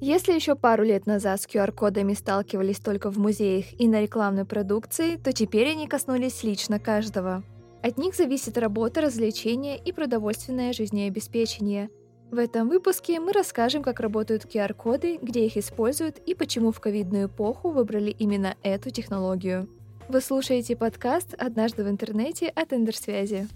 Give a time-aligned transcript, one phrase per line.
[0.00, 5.16] Если еще пару лет назад с QR-кодами сталкивались только в музеях и на рекламной продукции,
[5.16, 7.42] то теперь они коснулись лично каждого.
[7.82, 11.88] От них зависит работа, развлечения и продовольственное жизнеобеспечение.
[12.30, 17.28] В этом выпуске мы расскажем, как работают QR-коды, где их используют и почему в ковидную
[17.28, 19.66] эпоху выбрали именно эту технологию.
[20.08, 23.48] Вы слушаете подкаст «Однажды в интернете» от Эндерсвязи.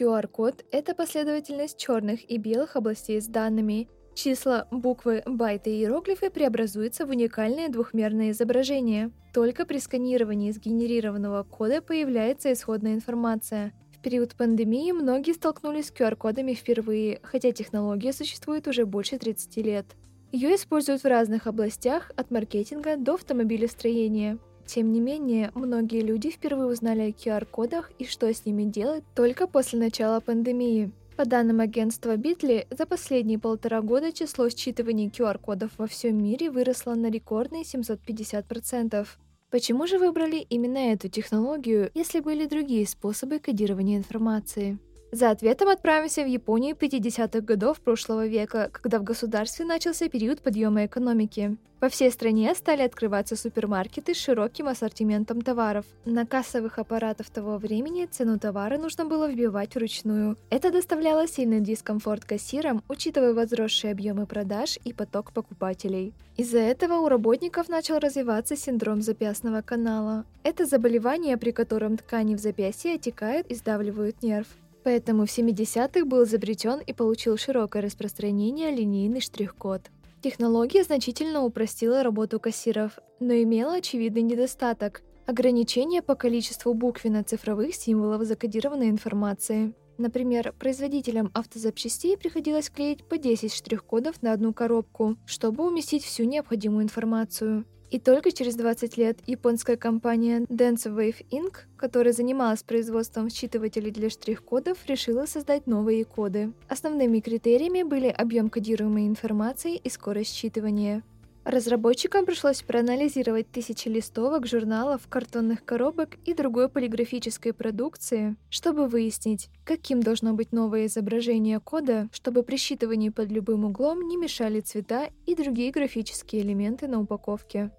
[0.00, 3.88] QR-код— это последовательность черных и белых областей с данными.
[4.14, 9.10] Числа, буквы, байты и иероглифы преобразуются в уникальное двухмерное изображение.
[9.34, 13.72] Только при сканировании сгенерированного кода появляется исходная информация.
[13.92, 19.86] В период пандемии многие столкнулись с QR-кодами впервые, хотя технология существует уже больше 30 лет.
[20.32, 24.38] Ее используют в разных областях, от маркетинга до автомобилестроения.
[24.72, 29.48] Тем не менее, многие люди впервые узнали о QR-кодах и что с ними делать только
[29.48, 30.92] после начала пандемии.
[31.16, 36.94] По данным агентства Bitly, за последние полтора года число считываний QR-кодов во всем мире выросло
[36.94, 39.08] на рекордные 750%.
[39.50, 44.78] Почему же выбрали именно эту технологию, если были другие способы кодирования информации?
[45.12, 50.86] За ответом отправимся в Японию 50-х годов прошлого века, когда в государстве начался период подъема
[50.86, 51.56] экономики.
[51.80, 55.86] По всей стране стали открываться супермаркеты с широким ассортиментом товаров.
[56.04, 60.36] На кассовых аппаратах того времени цену товара нужно было вбивать вручную.
[60.50, 66.12] Это доставляло сильный дискомфорт кассирам, учитывая возросшие объемы продаж и поток покупателей.
[66.36, 70.24] Из-за этого у работников начал развиваться синдром запястного канала.
[70.44, 74.46] Это заболевание, при котором ткани в запястье отекают и сдавливают нерв.
[74.82, 79.90] Поэтому в 70-х был изобретен и получил широкое распространение линейный штрих-код.
[80.22, 88.90] Технология значительно упростила работу кассиров, но имела очевидный недостаток– ограничение по количеству буквенно-цифровых символов закодированной
[88.90, 89.74] информации.
[89.96, 96.84] Например, производителям автозапчастей приходилось клеить по 10 штрих-кодов на одну коробку, чтобы уместить всю необходимую
[96.84, 97.64] информацию.
[97.90, 104.10] И только через 20 лет японская компания Dance Wave Inc., которая занималась производством считывателей для
[104.10, 106.52] штрих-кодов, решила создать новые коды.
[106.68, 111.02] Основными критериями были объем кодируемой информации и скорость считывания.
[111.44, 120.02] Разработчикам пришлось проанализировать тысячи листовок, журналов, картонных коробок и другой полиграфической продукции, чтобы выяснить, каким
[120.02, 125.34] должно быть новое изображение кода, чтобы при считывании под любым углом не мешали цвета и
[125.34, 127.72] другие графические элементы на упаковке.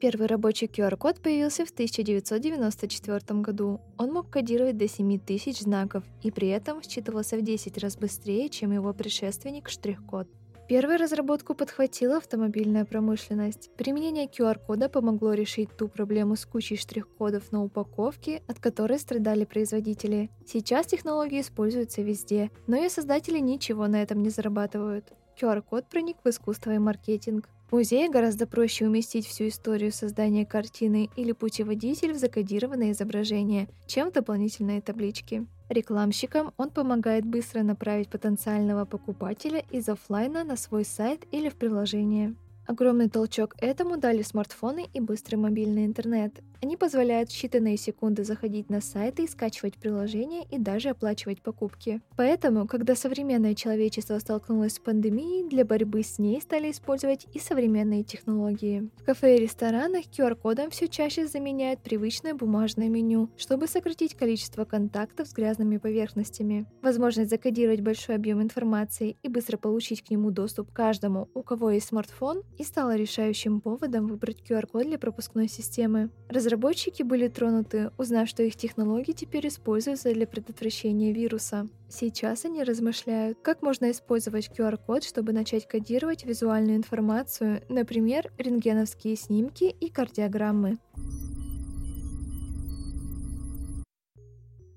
[0.00, 3.82] Первый рабочий QR-код появился в 1994 году.
[3.98, 8.72] Он мог кодировать до 7000 знаков и при этом считывался в 10 раз быстрее, чем
[8.72, 10.26] его предшественник штрих-код.
[10.70, 13.70] Первую разработку подхватила автомобильная промышленность.
[13.76, 20.30] Применение QR-кода помогло решить ту проблему с кучей штрих-кодов на упаковке, от которой страдали производители.
[20.46, 25.12] Сейчас технология используется везде, но ее создатели ничего на этом не зарабатывают.
[25.42, 27.48] QR-код проник в искусство и маркетинг.
[27.68, 34.10] В музее гораздо проще уместить всю историю создания картины или путеводитель в закодированное изображение, чем
[34.10, 35.48] в дополнительные таблички.
[35.70, 42.34] Рекламщикам он помогает быстро направить потенциального покупателя из офлайна на свой сайт или в приложение.
[42.70, 46.40] Огромный толчок этому дали смартфоны и быстрый мобильный интернет.
[46.62, 52.00] Они позволяют в считанные секунды заходить на сайты, скачивать приложения и даже оплачивать покупки.
[52.16, 58.04] Поэтому, когда современное человечество столкнулось с пандемией, для борьбы с ней стали использовать и современные
[58.04, 58.88] технологии.
[58.98, 65.26] В кафе и ресторанах QR-кодом все чаще заменяют привычное бумажное меню, чтобы сократить количество контактов
[65.26, 66.66] с грязными поверхностями.
[66.82, 71.88] Возможность закодировать большой объем информации и быстро получить к нему доступ каждому, у кого есть
[71.88, 76.10] смартфон, и стала решающим поводом выбрать QR-код для пропускной системы.
[76.28, 81.68] Разработчики были тронуты, узнав, что их технологии теперь используются для предотвращения вируса.
[81.88, 89.64] Сейчас они размышляют, как можно использовать QR-код, чтобы начать кодировать визуальную информацию, например, рентгеновские снимки
[89.64, 90.76] и кардиограммы.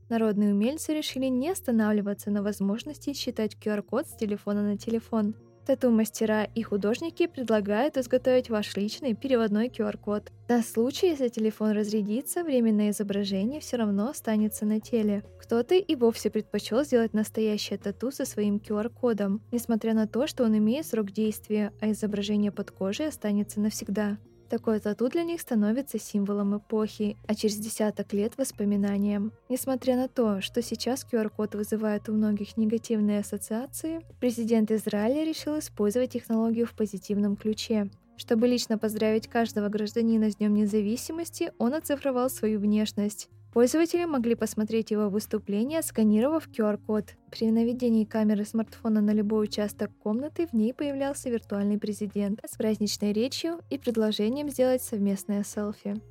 [0.07, 5.36] Народные умельцы решили не останавливаться на возможности считать QR-код с телефона на телефон.
[5.65, 10.31] Тату-мастера и художники предлагают изготовить ваш личный переводной QR-код.
[10.50, 15.24] На случай, если телефон разрядится, временное изображение все равно останется на теле.
[15.39, 20.57] Кто-то и вовсе предпочел сделать настоящее тату со своим QR-кодом, несмотря на то, что он
[20.57, 24.18] имеет срок действия, а изображение под кожей останется навсегда.
[24.53, 29.31] Такое тату для них становится символом эпохи, а через десяток лет воспоминанием.
[29.50, 36.11] Несмотря на то, что сейчас QR-код вызывает у многих негативные ассоциации, президент Израиля решил использовать
[36.11, 37.89] технологию в позитивном ключе.
[38.15, 43.29] Чтобы лично поздравить каждого гражданина с Днем независимости, он оцифровал свою внешность.
[43.53, 47.13] Пользователи могли посмотреть его выступление, сканировав QR-код.
[47.29, 53.13] При наведении камеры смартфона на любой участок комнаты в ней появлялся виртуальный президент с праздничной
[53.13, 56.01] речью и предложением сделать совместное селфи.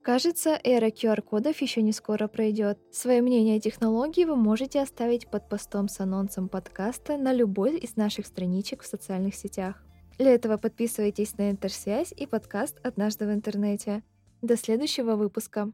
[0.00, 2.78] Кажется, эра QR-кодов еще не скоро пройдет.
[2.92, 7.96] Свое мнение о технологии вы можете оставить под постом с анонсом подкаста на любой из
[7.96, 9.82] наших страничек в социальных сетях.
[10.18, 14.04] Для этого подписывайтесь на Интерсвязь и подкаст «Однажды в интернете».
[14.46, 15.72] До следующего выпуска.